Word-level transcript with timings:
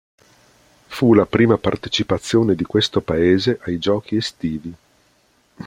Fu 0.87 1.13
la 1.13 1.27
prima 1.27 1.59
partecipazione 1.59 2.55
di 2.55 2.63
questo 2.63 3.01
paese 3.01 3.59
ai 3.65 3.77
Giochi 3.77 4.15
estivi. 4.15 4.75